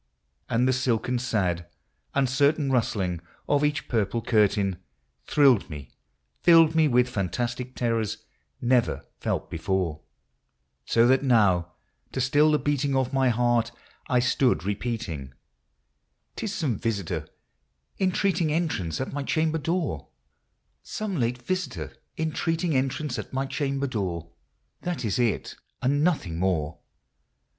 And 0.49 0.67
the 0.67 0.73
silken, 0.73 1.19
sad, 1.19 1.67
uncertain 2.15 2.71
rustling 2.71 3.21
of 3.47 3.63
each 3.63 3.87
pur 3.87 4.03
ple 4.03 4.23
curtain 4.23 4.77
Thrilled 5.27 5.69
me,— 5.69 5.91
filled 6.41 6.73
me 6.73 6.87
with 6.87 7.07
fantastic 7.07 7.75
terrors 7.75 8.25
never 8.59 9.05
felt 9.19 9.51
before; 9.51 10.01
So 10.87 11.05
that 11.05 11.21
now, 11.21 11.73
to 12.13 12.19
still 12.19 12.49
the 12.49 12.57
beating 12.57 12.95
of 12.95 13.13
my 13.13 13.29
heart, 13.29 13.71
I 14.09 14.17
stood 14.17 14.63
repeating," 14.63 15.35
'T 16.35 16.45
is 16.45 16.53
some 16.55 16.79
visitor 16.79 17.27
entreating 17.99 18.51
entrance 18.51 18.99
at 18.99 19.13
my 19.13 19.21
cham 19.21 19.51
ber 19.51 19.59
door,— 19.59 20.07
Some 20.81 21.17
late 21.19 21.43
visitor 21.43 21.95
entreating 22.17 22.75
entrance 22.75 23.19
at 23.19 23.33
my 23.33 23.45
cham 23.45 23.79
ber 23.79 23.85
door; 23.85 24.31
That 24.81 25.05
it 25.05 25.19
is, 25.19 25.55
and 25.79 26.03
nothing 26.03 26.39
more." 26.39 26.79